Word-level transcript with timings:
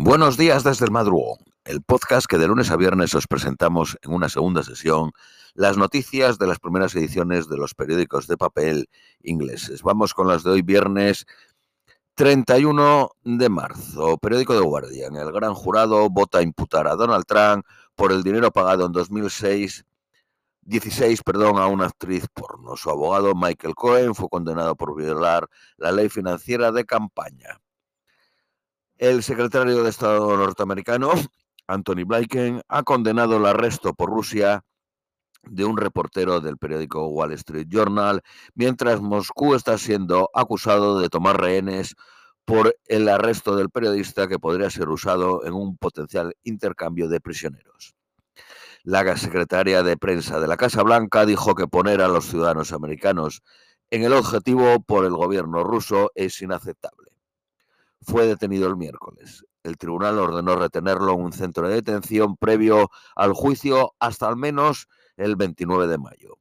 Buenos 0.00 0.36
días 0.36 0.62
desde 0.62 0.84
el 0.84 0.92
madrugón, 0.92 1.38
el 1.64 1.82
podcast 1.82 2.28
que 2.28 2.38
de 2.38 2.46
lunes 2.46 2.70
a 2.70 2.76
viernes 2.76 3.16
os 3.16 3.26
presentamos 3.26 3.98
en 4.02 4.12
una 4.12 4.28
segunda 4.28 4.62
sesión 4.62 5.10
las 5.54 5.76
noticias 5.76 6.38
de 6.38 6.46
las 6.46 6.60
primeras 6.60 6.94
ediciones 6.94 7.48
de 7.48 7.56
los 7.56 7.74
periódicos 7.74 8.28
de 8.28 8.36
papel 8.36 8.88
ingleses. 9.24 9.82
Vamos 9.82 10.14
con 10.14 10.28
las 10.28 10.44
de 10.44 10.50
hoy 10.50 10.62
viernes 10.62 11.26
31 12.14 13.10
de 13.24 13.48
marzo. 13.48 14.18
Periódico 14.18 14.54
de 14.54 14.60
Guardian. 14.60 15.16
El 15.16 15.32
gran 15.32 15.54
jurado 15.54 16.08
vota 16.08 16.38
a 16.38 16.42
imputar 16.42 16.86
a 16.86 16.94
Donald 16.94 17.24
Trump 17.26 17.66
por 17.96 18.12
el 18.12 18.22
dinero 18.22 18.52
pagado 18.52 18.86
en 18.86 18.92
2006 18.92 19.84
16 20.62 21.22
perdón, 21.24 21.58
a 21.58 21.66
una 21.66 21.86
actriz 21.86 22.28
porno. 22.32 22.76
Su 22.76 22.90
abogado 22.90 23.34
Michael 23.34 23.74
Cohen 23.74 24.14
fue 24.14 24.28
condenado 24.28 24.76
por 24.76 24.94
violar 24.94 25.48
la 25.76 25.90
ley 25.90 26.08
financiera 26.08 26.70
de 26.70 26.84
campaña. 26.84 27.58
El 28.98 29.22
secretario 29.22 29.84
de 29.84 29.90
Estado 29.90 30.36
norteamericano, 30.36 31.12
Anthony 31.68 32.04
Blinken, 32.04 32.62
ha 32.66 32.82
condenado 32.82 33.36
el 33.36 33.46
arresto 33.46 33.94
por 33.94 34.10
Rusia 34.10 34.64
de 35.44 35.64
un 35.64 35.76
reportero 35.76 36.40
del 36.40 36.58
periódico 36.58 37.06
Wall 37.06 37.30
Street 37.34 37.68
Journal, 37.70 38.22
mientras 38.56 39.00
Moscú 39.00 39.54
está 39.54 39.78
siendo 39.78 40.30
acusado 40.34 40.98
de 40.98 41.08
tomar 41.08 41.40
rehenes 41.40 41.94
por 42.44 42.76
el 42.86 43.08
arresto 43.08 43.54
del 43.54 43.70
periodista 43.70 44.26
que 44.26 44.40
podría 44.40 44.68
ser 44.68 44.88
usado 44.88 45.46
en 45.46 45.52
un 45.52 45.76
potencial 45.76 46.34
intercambio 46.42 47.06
de 47.06 47.20
prisioneros. 47.20 47.94
La 48.82 49.16
secretaria 49.16 49.84
de 49.84 49.96
prensa 49.96 50.40
de 50.40 50.48
la 50.48 50.56
Casa 50.56 50.82
Blanca 50.82 51.24
dijo 51.24 51.54
que 51.54 51.68
poner 51.68 52.02
a 52.02 52.08
los 52.08 52.24
ciudadanos 52.24 52.72
americanos 52.72 53.42
en 53.90 54.02
el 54.02 54.12
objetivo 54.12 54.80
por 54.80 55.04
el 55.04 55.12
gobierno 55.12 55.62
ruso 55.62 56.10
es 56.16 56.42
inaceptable 56.42 57.07
fue 58.02 58.26
detenido 58.26 58.68
el 58.68 58.76
miércoles. 58.76 59.44
El 59.62 59.76
tribunal 59.76 60.18
ordenó 60.18 60.56
retenerlo 60.56 61.12
en 61.14 61.20
un 61.20 61.32
centro 61.32 61.68
de 61.68 61.74
detención 61.74 62.36
previo 62.36 62.90
al 63.16 63.32
juicio 63.32 63.94
hasta 63.98 64.28
al 64.28 64.36
menos 64.36 64.88
el 65.16 65.36
29 65.36 65.86
de 65.86 65.98
mayo. 65.98 66.38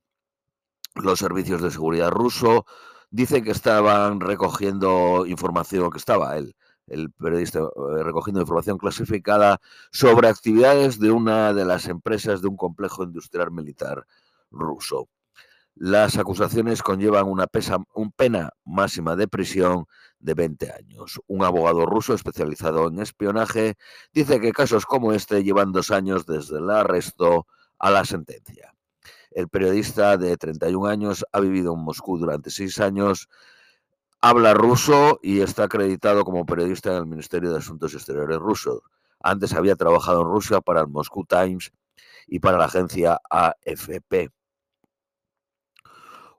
Los 0.95 1.19
servicios 1.19 1.61
de 1.61 1.71
seguridad 1.71 2.11
ruso 2.11 2.65
dicen 3.09 3.43
que 3.43 3.51
estaban 3.51 4.19
recogiendo 4.19 5.25
información, 5.25 5.89
que 5.91 5.97
estaba 5.97 6.37
él, 6.37 6.55
el 6.87 7.11
periodista 7.11 7.59
eh, 7.59 8.03
recogiendo 8.03 8.41
información 8.41 8.77
clasificada 8.77 9.59
sobre 9.91 10.29
actividades 10.29 10.99
de 10.99 11.11
una 11.11 11.53
de 11.53 11.65
las 11.65 11.87
empresas 11.87 12.41
de 12.41 12.47
un 12.47 12.57
complejo 12.57 13.03
industrial 13.03 13.51
militar 13.51 14.05
ruso. 14.51 15.09
Las 15.79 16.17
acusaciones 16.17 16.81
conllevan 16.81 17.27
una, 17.27 17.45
pena 17.45 18.49
máxima 18.65 19.15
de 19.15 19.27
prisión 19.27 19.85
de 20.17 20.33
20 20.33 20.71
años. 20.71 21.21
Un 21.27 21.43
abogado 21.43 21.85
ruso 21.85 22.15
especializado 22.15 22.87
en 22.87 22.99
espionaje 22.99 23.75
dice 24.11 24.39
que 24.39 24.53
casos 24.53 24.87
como 24.87 25.13
este 25.13 25.43
llevan 25.43 25.71
dos 25.71 25.91
años 25.91 26.25
desde 26.25 26.57
el 26.57 26.71
arresto 26.71 27.45
a 27.77 27.91
la 27.91 28.05
sentencia. 28.05 28.73
El 29.29 29.49
periodista 29.49 30.17
de 30.17 30.35
31 30.35 30.87
años 30.87 31.23
ha 31.31 31.39
vivido 31.39 31.75
en 31.75 31.83
Moscú 31.83 32.17
durante 32.17 32.49
seis 32.49 32.79
años, 32.79 33.29
habla 34.19 34.55
ruso 34.55 35.19
y 35.21 35.41
está 35.41 35.65
acreditado 35.65 36.25
como 36.25 36.47
periodista 36.47 36.89
en 36.89 36.97
el 36.97 37.05
Ministerio 37.05 37.51
de 37.51 37.59
Asuntos 37.59 37.93
Exteriores 37.93 38.39
ruso. 38.39 38.81
Antes 39.19 39.53
había 39.53 39.75
trabajado 39.75 40.21
en 40.21 40.27
Rusia 40.27 40.59
para 40.59 40.81
el 40.81 40.87
Moscú 40.87 41.23
Times 41.23 41.71
y 42.25 42.39
para 42.39 42.57
la 42.57 42.65
agencia 42.65 43.19
AFP. 43.29 44.31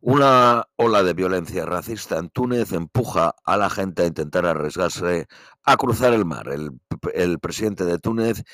Una 0.01 0.65
ola 0.77 1.03
de 1.03 1.13
violencia 1.13 1.67
racista 1.67 2.19
en 2.19 2.31
Túnez 2.31 2.71
empuja 2.73 3.35
a 3.45 3.57
la 3.57 3.69
gente 3.69 4.05
a 4.05 4.07
intentar 4.07 4.47
arriesgarse 4.47 5.27
a 5.65 5.77
cruzar 5.77 6.15
el 6.15 6.25
mar. 6.25 6.49
El, 6.49 7.39
presidente 7.41 7.85
de 7.85 7.99
Túnez 7.99 8.45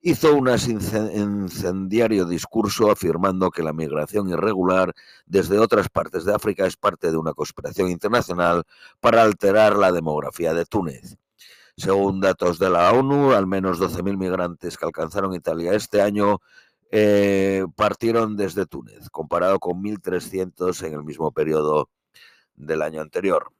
hizo 0.00 0.34
un 0.34 0.48
incendiario 0.48 2.24
discurso 2.24 2.90
afirmando 2.90 3.50
que 3.50 3.62
la 3.62 3.74
migración 3.74 4.30
irregular 4.30 4.94
desde 5.26 5.58
otras 5.58 5.90
partes 5.90 6.24
de 6.24 6.34
África 6.34 6.64
es 6.66 6.76
parte 6.78 7.10
de 7.10 7.18
una 7.18 7.34
conspiración 7.34 7.90
internacional 7.90 8.64
para 9.00 9.22
alterar 9.22 9.76
la 9.76 9.92
demografía 9.92 10.54
de 10.54 10.64
Túnez. 10.64 11.18
Según 11.76 12.20
datos 12.20 12.58
de 12.58 12.70
la 12.70 12.92
ONU, 12.92 13.32
al 13.32 13.46
menos 13.46 13.78
12.000 13.78 14.16
migrantes 14.16 14.78
que 14.78 14.86
alcanzaron 14.86 15.34
Italia 15.34 15.74
este 15.74 16.00
año 16.00 16.40
eh, 16.96 17.64
partieron 17.74 18.36
desde 18.36 18.66
Túnez, 18.66 19.10
comparado 19.10 19.58
con 19.58 19.82
1.300 19.82 20.80
en 20.86 20.94
el 20.94 21.02
mismo 21.02 21.32
periodo 21.32 21.90
del 22.54 22.82
año 22.82 23.00
anterior. 23.00 23.50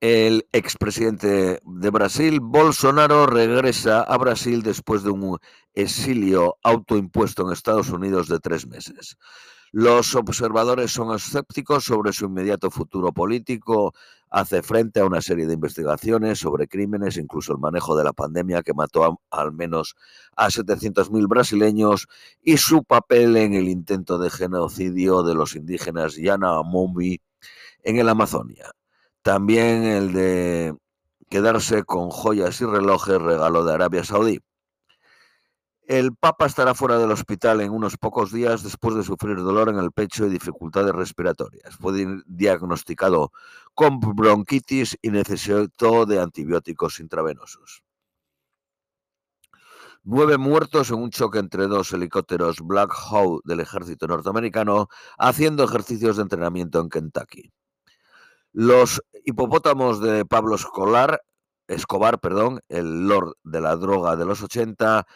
El 0.00 0.46
expresidente 0.52 1.60
de 1.64 1.90
Brasil, 1.90 2.38
Bolsonaro, 2.40 3.26
regresa 3.26 4.02
a 4.02 4.16
Brasil 4.16 4.62
después 4.62 5.02
de 5.02 5.10
un 5.10 5.40
exilio 5.74 6.56
autoimpuesto 6.62 7.44
en 7.44 7.52
Estados 7.52 7.90
Unidos 7.90 8.28
de 8.28 8.38
tres 8.38 8.68
meses. 8.68 9.16
Los 9.72 10.14
observadores 10.14 10.92
son 10.92 11.14
escépticos 11.14 11.84
sobre 11.84 12.12
su 12.12 12.26
inmediato 12.26 12.70
futuro 12.70 13.12
político, 13.12 13.94
hace 14.30 14.62
frente 14.62 15.00
a 15.00 15.06
una 15.06 15.20
serie 15.20 15.46
de 15.46 15.54
investigaciones 15.54 16.38
sobre 16.38 16.68
crímenes, 16.68 17.16
incluso 17.16 17.52
el 17.52 17.58
manejo 17.58 17.96
de 17.96 18.04
la 18.04 18.12
pandemia 18.12 18.62
que 18.62 18.74
mató 18.74 19.20
al 19.30 19.52
menos 19.52 19.94
a 20.36 20.48
700.000 20.48 21.28
brasileños 21.28 22.08
y 22.42 22.56
su 22.56 22.84
papel 22.84 23.36
en 23.36 23.54
el 23.54 23.68
intento 23.68 24.18
de 24.18 24.30
genocidio 24.30 25.22
de 25.22 25.34
los 25.34 25.54
indígenas 25.54 26.16
Yanomami 26.16 27.20
en 27.82 27.98
el 27.98 28.08
Amazonia. 28.08 28.70
También 29.22 29.84
el 29.84 30.12
de 30.12 30.74
quedarse 31.28 31.84
con 31.84 32.10
joyas 32.10 32.60
y 32.60 32.64
relojes 32.64 33.20
regalo 33.20 33.64
de 33.64 33.74
Arabia 33.74 34.04
Saudí. 34.04 34.40
El 35.88 36.14
Papa 36.14 36.44
estará 36.44 36.74
fuera 36.74 36.98
del 36.98 37.10
hospital 37.10 37.62
en 37.62 37.70
unos 37.70 37.96
pocos 37.96 38.30
días 38.30 38.62
después 38.62 38.94
de 38.94 39.02
sufrir 39.02 39.38
dolor 39.38 39.70
en 39.70 39.78
el 39.78 39.90
pecho 39.90 40.26
y 40.26 40.28
dificultades 40.28 40.92
respiratorias. 40.94 41.76
Fue 41.76 42.22
diagnosticado 42.26 43.32
con 43.72 43.98
bronquitis 43.98 44.98
y 45.00 45.08
necesitó 45.08 46.04
de 46.04 46.20
antibióticos 46.20 47.00
intravenosos. 47.00 47.82
Nueve 50.04 50.36
muertos 50.36 50.90
en 50.90 50.98
un 50.98 51.08
choque 51.08 51.38
entre 51.38 51.66
dos 51.68 51.90
helicópteros 51.94 52.58
Black 52.60 52.92
Hawk 52.92 53.40
del 53.46 53.60
ejército 53.60 54.06
norteamericano 54.06 54.88
haciendo 55.16 55.64
ejercicios 55.64 56.16
de 56.16 56.22
entrenamiento 56.24 56.80
en 56.80 56.90
Kentucky. 56.90 57.50
Los 58.52 59.02
hipopótamos 59.24 60.02
de 60.02 60.26
Pablo 60.26 60.56
Escolar, 60.56 61.22
Escobar, 61.66 62.20
perdón, 62.20 62.60
el 62.68 63.08
lord 63.08 63.36
de 63.42 63.60
la 63.62 63.76
droga 63.76 64.16
de 64.16 64.24
los 64.26 64.42
80, 64.42 65.06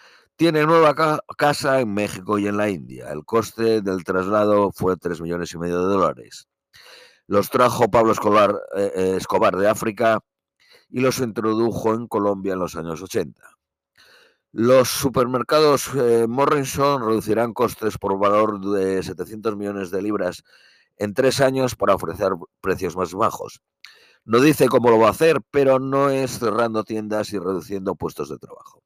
tiene 0.43 0.67
nueva 0.67 1.23
casa 1.39 1.81
en 1.81 1.95
México 1.95 2.37
y 2.37 2.49
en 2.49 2.57
la 2.57 2.69
India. 2.69 3.13
El 3.13 3.25
coste 3.25 3.81
del 3.81 4.03
traslado 4.03 4.73
fue 4.73 4.97
3 4.97 5.21
millones 5.21 5.55
y 5.55 5.59
medio 5.59 5.87
de 5.87 5.95
dólares. 5.95 6.49
Los 7.29 7.49
trajo 7.49 7.89
Pablo 7.93 8.11
Escobar, 8.11 8.61
eh, 8.75 8.91
eh, 8.93 9.15
Escobar 9.19 9.57
de 9.57 9.69
África 9.69 10.19
y 10.91 10.99
los 10.99 11.21
introdujo 11.21 11.95
en 11.95 12.09
Colombia 12.09 12.55
en 12.55 12.59
los 12.59 12.75
años 12.75 13.01
80. 13.01 13.41
Los 14.51 14.89
supermercados 14.89 15.89
eh, 15.95 16.27
Morrison 16.29 17.07
reducirán 17.07 17.55
costes 17.55 17.97
por 17.97 18.19
valor 18.19 18.59
de 18.69 19.01
700 19.01 19.57
millones 19.57 19.93
de 19.93 20.03
libras 20.03 20.43
en 20.97 21.15
tres 21.15 21.41
años 21.41 21.77
para 21.77 21.95
ofrecer 21.95 22.33
precios 22.61 22.97
más 22.97 23.15
bajos. 23.15 23.63
No 24.25 24.41
dice 24.41 24.69
cómo 24.69 24.91
lo 24.91 24.99
va 24.99 25.07
a 25.07 25.13
hacer, 25.13 25.37
pero 25.53 25.79
no 25.79 26.11
es 26.11 26.41
cerrando 26.41 26.83
tiendas 26.83 27.33
y 27.33 27.39
reduciendo 27.39 27.95
puestos 27.95 28.29
de 28.29 28.39
trabajo. 28.39 28.82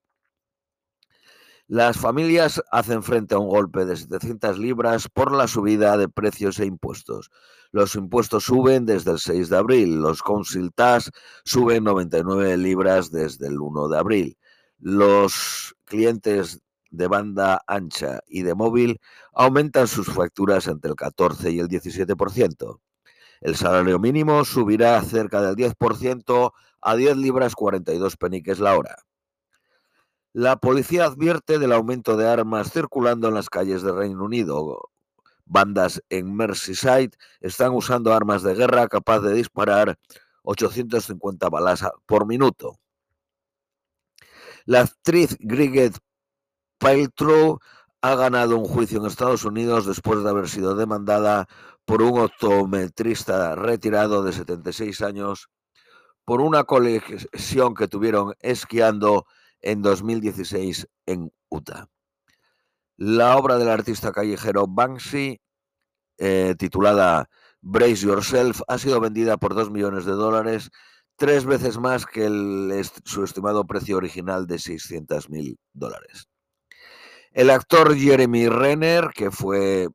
Las 1.68 1.96
familias 1.96 2.62
hacen 2.70 3.02
frente 3.02 3.34
a 3.34 3.38
un 3.38 3.48
golpe 3.48 3.84
de 3.84 3.96
700 3.96 4.56
libras 4.56 5.08
por 5.08 5.32
la 5.32 5.48
subida 5.48 5.96
de 5.96 6.08
precios 6.08 6.60
e 6.60 6.66
impuestos. 6.66 7.32
Los 7.72 7.96
impuestos 7.96 8.44
suben 8.44 8.86
desde 8.86 9.10
el 9.10 9.18
6 9.18 9.48
de 9.50 9.56
abril, 9.56 10.00
los 10.00 10.22
council 10.22 10.72
tax 10.72 11.10
suben 11.44 11.82
99 11.82 12.56
libras 12.56 13.10
desde 13.10 13.48
el 13.48 13.58
1 13.58 13.88
de 13.88 13.98
abril. 13.98 14.38
Los 14.78 15.74
clientes 15.86 16.60
de 16.90 17.08
banda 17.08 17.60
ancha 17.66 18.20
y 18.28 18.42
de 18.42 18.54
móvil 18.54 19.00
aumentan 19.32 19.88
sus 19.88 20.06
facturas 20.06 20.68
entre 20.68 20.90
el 20.90 20.96
14 20.96 21.50
y 21.50 21.58
el 21.58 21.66
17%. 21.66 22.80
El 23.40 23.56
salario 23.56 23.98
mínimo 23.98 24.44
subirá 24.44 25.02
cerca 25.02 25.42
del 25.42 25.56
10% 25.56 26.52
a 26.80 26.94
10 26.94 27.16
libras 27.16 27.56
42 27.56 28.16
peniques 28.16 28.60
la 28.60 28.76
hora. 28.76 28.96
La 30.38 30.56
policía 30.56 31.06
advierte 31.06 31.58
del 31.58 31.72
aumento 31.72 32.14
de 32.18 32.28
armas 32.28 32.70
circulando 32.70 33.28
en 33.28 33.32
las 33.32 33.48
calles 33.48 33.80
del 33.80 33.96
Reino 33.96 34.22
Unido. 34.22 34.90
Bandas 35.46 36.02
en 36.10 36.36
Merseyside 36.36 37.12
están 37.40 37.72
usando 37.72 38.12
armas 38.12 38.42
de 38.42 38.54
guerra 38.54 38.86
capaz 38.86 39.20
de 39.20 39.32
disparar 39.32 39.98
850 40.42 41.48
balas 41.48 41.86
por 42.04 42.26
minuto. 42.26 42.78
La 44.66 44.80
actriz 44.80 45.38
Grigget 45.40 45.96
Paltrow 46.76 47.58
ha 48.02 48.14
ganado 48.14 48.58
un 48.58 48.66
juicio 48.66 49.00
en 49.00 49.06
Estados 49.06 49.46
Unidos 49.46 49.86
después 49.86 50.22
de 50.22 50.28
haber 50.28 50.50
sido 50.50 50.74
demandada 50.74 51.48
por 51.86 52.02
un 52.02 52.20
optometrista 52.20 53.54
retirado 53.54 54.22
de 54.22 54.34
76 54.34 55.00
años 55.00 55.48
por 56.26 56.42
una 56.42 56.64
colisión 56.64 57.72
que 57.72 57.88
tuvieron 57.88 58.34
esquiando 58.40 59.24
en 59.66 59.82
2016 59.82 60.86
en 61.06 61.32
Utah. 61.48 61.88
La 62.96 63.36
obra 63.36 63.58
del 63.58 63.68
artista 63.68 64.12
callejero 64.12 64.66
Banksy, 64.68 65.40
eh, 66.18 66.54
titulada 66.56 67.28
Brace 67.60 68.06
Yourself, 68.06 68.60
ha 68.68 68.78
sido 68.78 69.00
vendida 69.00 69.36
por 69.36 69.54
2 69.54 69.70
millones 69.70 70.04
de 70.04 70.12
dólares, 70.12 70.70
tres 71.16 71.44
veces 71.44 71.78
más 71.78 72.06
que 72.06 72.28
su 73.04 73.24
estimado 73.24 73.66
precio 73.66 73.96
original 73.96 74.46
de 74.46 74.60
600 74.60 75.30
mil 75.30 75.58
dólares. 75.72 76.28
El 77.32 77.50
actor 77.50 77.96
Jeremy 77.96 78.48
Renner, 78.48 79.10
que 79.14 79.30
fue 79.30 79.88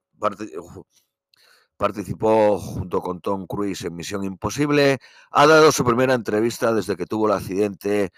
participó 1.78 2.60
junto 2.60 3.02
con 3.02 3.22
Tom 3.22 3.48
Cruise 3.48 3.86
en 3.86 3.96
Misión 3.96 4.24
Imposible, 4.24 5.00
ha 5.32 5.48
dado 5.48 5.72
su 5.72 5.84
primera 5.84 6.14
entrevista 6.14 6.74
desde 6.74 6.96
que 6.96 7.08
tuvo 7.08 7.28
el 7.28 7.34
accidente 7.34 8.12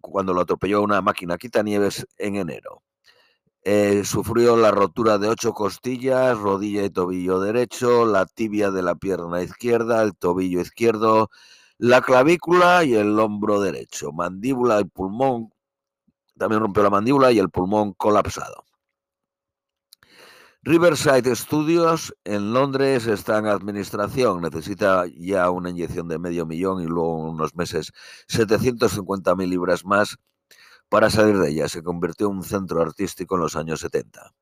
cuando 0.00 0.34
lo 0.34 0.42
atropelló 0.42 0.82
una 0.82 1.00
máquina 1.02 1.38
quitanieves 1.38 2.06
en 2.18 2.36
enero. 2.36 2.82
Eh, 3.62 4.04
sufrió 4.04 4.56
la 4.56 4.70
rotura 4.70 5.18
de 5.18 5.28
ocho 5.28 5.52
costillas, 5.52 6.38
rodilla 6.38 6.84
y 6.84 6.90
tobillo 6.90 7.40
derecho, 7.40 8.06
la 8.06 8.24
tibia 8.26 8.70
de 8.70 8.82
la 8.82 8.94
pierna 8.94 9.42
izquierda, 9.42 10.02
el 10.02 10.16
tobillo 10.16 10.60
izquierdo, 10.60 11.28
la 11.76 12.00
clavícula 12.00 12.84
y 12.84 12.94
el 12.94 13.18
hombro 13.18 13.60
derecho, 13.60 14.12
mandíbula 14.12 14.80
y 14.80 14.84
pulmón. 14.84 15.52
También 16.38 16.62
rompió 16.62 16.82
la 16.82 16.90
mandíbula 16.90 17.32
y 17.32 17.38
el 17.38 17.50
pulmón 17.50 17.92
colapsado. 17.94 18.64
Riverside 20.62 21.34
Studios 21.36 22.12
en 22.24 22.52
Londres 22.52 23.06
está 23.06 23.38
en 23.38 23.46
administración, 23.46 24.42
necesita 24.42 25.04
ya 25.06 25.50
una 25.50 25.70
inyección 25.70 26.08
de 26.08 26.18
medio 26.18 26.46
millón 26.46 26.82
y 26.82 26.86
luego 26.86 27.30
unos 27.30 27.54
meses 27.54 27.92
750.000 28.28 29.48
libras 29.48 29.84
más 29.84 30.16
para 30.88 31.10
salir 31.10 31.38
de 31.38 31.50
ella. 31.50 31.68
Se 31.68 31.82
convirtió 31.82 32.28
en 32.28 32.38
un 32.38 32.42
centro 32.42 32.82
artístico 32.82 33.36
en 33.36 33.42
los 33.42 33.54
años 33.54 33.80
70. 33.80 34.34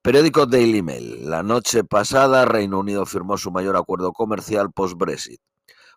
Periódico 0.00 0.46
Daily 0.46 0.82
Mail. 0.82 1.28
La 1.28 1.42
noche 1.42 1.84
pasada 1.84 2.46
Reino 2.46 2.78
Unido 2.78 3.04
firmó 3.04 3.36
su 3.36 3.50
mayor 3.50 3.76
acuerdo 3.76 4.12
comercial 4.12 4.72
post-Brexit. 4.72 5.40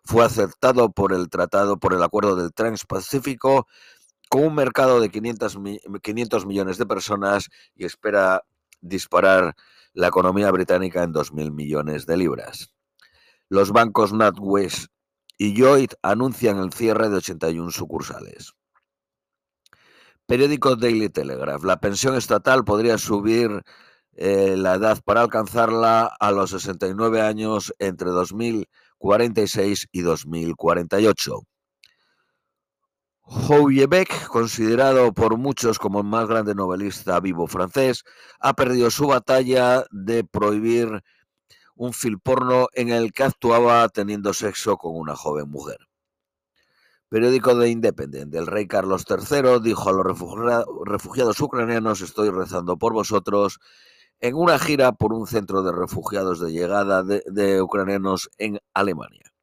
Fue 0.04 0.22
aceptado 0.22 0.92
por 0.92 1.14
el 1.14 1.30
tratado, 1.30 1.78
por 1.78 1.94
el 1.94 2.02
acuerdo 2.02 2.36
del 2.36 2.52
Transpacífico, 2.52 3.66
con 4.28 4.44
un 4.44 4.54
mercado 4.54 5.00
de 5.00 5.08
500, 5.08 5.58
500 6.02 6.46
millones 6.46 6.76
de 6.76 6.86
personas 6.86 7.48
y 7.74 7.86
espera 7.86 8.42
disparar 8.80 9.54
la 9.92 10.08
economía 10.08 10.50
británica 10.50 11.02
en 11.02 11.12
2.000 11.12 11.52
millones 11.52 12.06
de 12.06 12.16
libras. 12.16 12.72
Los 13.48 13.72
bancos 13.72 14.12
NatWest 14.12 14.88
y 15.38 15.54
Lloyd 15.54 15.90
anuncian 16.02 16.58
el 16.58 16.72
cierre 16.72 17.08
de 17.08 17.16
81 17.16 17.70
sucursales. 17.70 18.52
Periódico 20.26 20.76
Daily 20.76 21.08
Telegraph. 21.08 21.62
La 21.64 21.78
pensión 21.78 22.16
estatal 22.16 22.64
podría 22.64 22.98
subir 22.98 23.62
eh, 24.14 24.56
la 24.56 24.74
edad 24.74 24.98
para 25.04 25.20
alcanzarla 25.20 26.06
a 26.18 26.32
los 26.32 26.50
69 26.50 27.20
años 27.20 27.72
entre 27.78 28.10
2046 28.10 29.88
y 29.92 30.00
2048. 30.00 31.42
Houellebecq, 33.28 34.28
considerado 34.28 35.12
por 35.12 35.36
muchos 35.36 35.80
como 35.80 35.98
el 35.98 36.06
más 36.06 36.28
grande 36.28 36.54
novelista 36.54 37.18
vivo 37.18 37.48
francés, 37.48 38.04
ha 38.38 38.54
perdido 38.54 38.88
su 38.88 39.08
batalla 39.08 39.84
de 39.90 40.22
prohibir 40.22 41.02
un 41.74 41.92
film 41.92 42.20
porno 42.22 42.68
en 42.72 42.90
el 42.90 43.12
que 43.12 43.24
actuaba 43.24 43.88
teniendo 43.88 44.32
sexo 44.32 44.76
con 44.76 44.94
una 44.94 45.16
joven 45.16 45.50
mujer. 45.50 45.78
Periódico 47.08 47.56
de 47.56 47.68
Independent. 47.68 48.32
El 48.32 48.46
rey 48.46 48.68
Carlos 48.68 49.04
III 49.08 49.60
dijo 49.60 49.88
a 49.88 49.92
los 49.92 50.06
refugiados 50.84 51.40
ucranianos, 51.40 52.02
estoy 52.02 52.30
rezando 52.30 52.76
por 52.76 52.92
vosotros, 52.92 53.58
en 54.20 54.36
una 54.36 54.60
gira 54.60 54.92
por 54.92 55.12
un 55.12 55.26
centro 55.26 55.64
de 55.64 55.72
refugiados 55.72 56.38
de 56.38 56.52
llegada 56.52 57.02
de 57.02 57.60
ucranianos 57.60 58.30
en 58.38 58.60
Alemania. 58.72 59.35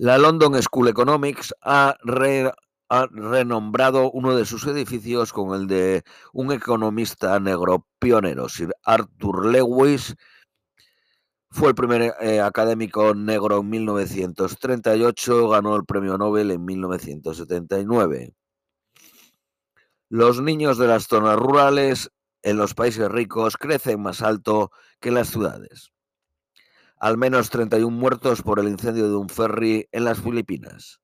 La 0.00 0.16
London 0.16 0.54
School 0.62 0.88
Economics 0.88 1.54
ha, 1.60 1.94
renombrado 3.10 4.10
uno 4.10 4.34
de 4.34 4.46
sus 4.46 4.66
edificios 4.66 5.30
con 5.30 5.54
el 5.54 5.66
de 5.66 6.04
un 6.32 6.52
economista 6.52 7.38
negro 7.38 7.86
pionero, 7.98 8.48
Sir 8.48 8.74
Arthur 8.82 9.44
Lewis. 9.44 10.16
Fue 11.50 11.68
el 11.68 11.74
primer 11.74 12.14
eh, 12.18 12.40
académico 12.40 13.14
negro 13.14 13.58
en 13.60 13.68
1938, 13.68 15.50
ganó 15.50 15.76
el 15.76 15.84
premio 15.84 16.16
Nobel 16.16 16.50
en 16.50 16.64
1979. 16.64 18.32
Los 20.08 20.40
niños 20.40 20.78
de 20.78 20.86
las 20.86 21.08
zonas 21.08 21.36
rurales 21.36 22.10
en 22.40 22.56
los 22.56 22.72
países 22.72 23.06
ricos 23.10 23.58
crecen 23.58 24.00
más 24.00 24.22
alto 24.22 24.70
que 24.98 25.10
las 25.10 25.28
ciudades 25.28 25.92
al 27.00 27.16
menos 27.16 27.48
31 27.48 27.96
muertos 27.96 28.42
por 28.42 28.60
el 28.60 28.68
incendio 28.68 29.08
de 29.08 29.16
un 29.16 29.30
ferry 29.30 29.88
en 29.90 30.04
las 30.04 30.20
Filipinas. 30.20 31.00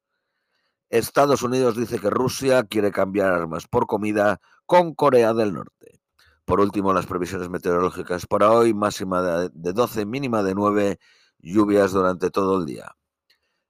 Estados 0.91 1.43
Unidos 1.43 1.77
dice 1.77 1.99
que 1.99 2.11
Rusia 2.11 2.65
quiere 2.65 2.93
cambiar 2.93 3.33
armas 3.33 3.67
por 3.67 3.87
comida 3.87 4.39
con 4.67 4.95
Corea 4.95 5.33
del 5.33 5.55
Norte. 5.55 6.01
Por 6.45 6.61
último, 6.61 6.93
las 6.93 7.07
previsiones 7.07 7.49
meteorológicas 7.49 8.27
para 8.27 8.53
hoy, 8.53 8.73
máxima 8.75 9.49
de 9.53 9.73
12, 9.73 10.07
mínima 10.07 10.43
de 10.45 10.55
9, 10.55 10.99
lluvias 11.39 11.93
durante 11.93 12.31
todo 12.31 12.61
el 12.61 12.67
día. 12.67 12.93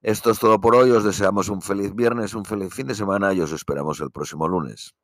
Esto 0.03 0.31
es 0.31 0.39
todo 0.39 0.61
por 0.61 0.75
hoy, 0.75 0.91
os 0.91 1.05
deseamos 1.05 1.49
un 1.49 1.63
feliz 1.63 1.95
viernes, 1.95 2.35
un 2.35 2.45
feliz 2.45 2.75
fin 2.75 2.89
de 2.89 2.95
semana 2.95 3.33
y 3.33 3.41
os 3.41 3.53
esperamos 3.53 4.01
el 4.01 4.11
próximo 4.11 4.47
lunes. 4.47 4.95